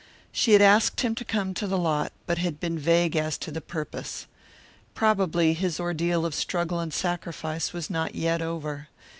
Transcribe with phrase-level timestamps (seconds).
[0.31, 3.51] She had asked him to come to the lot, but had been vague as to
[3.51, 4.25] the purpose.
[4.95, 8.87] Probably his ordeal of struggle and sacrifice was not yet over.